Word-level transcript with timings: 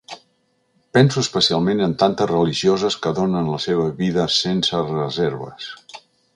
Penso 0.97 1.19
especialment 1.25 1.83
en 1.89 1.93
tantes 2.05 2.29
religioses 2.33 2.99
que 3.05 3.13
donen 3.21 3.53
la 3.57 3.61
seva 3.69 3.87
vida 4.03 4.27
sense 4.41 4.83
reserves. 4.91 5.73